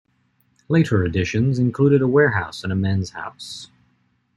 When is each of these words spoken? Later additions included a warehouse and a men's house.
Later 0.67 1.03
additions 1.03 1.59
included 1.59 2.01
a 2.01 2.07
warehouse 2.07 2.63
and 2.63 2.73
a 2.73 2.75
men's 2.75 3.11
house. 3.11 3.69